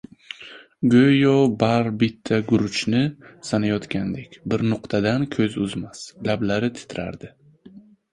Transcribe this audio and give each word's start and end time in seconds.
Go‘yo 0.91 1.33
bar 1.63 1.89
bitta 2.03 2.39
guruchni 2.51 3.01
sanayotgandek, 3.49 4.39
bir 4.53 4.63
nuqtadan 4.71 5.27
ko‘z 5.37 5.59
uzmas, 5.67 6.01
lablari 6.31 6.71
titrardi. 6.81 7.31